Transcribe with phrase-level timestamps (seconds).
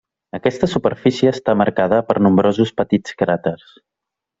[0.37, 3.75] Aquesta superfície està marcada per nombrosos petits cràters.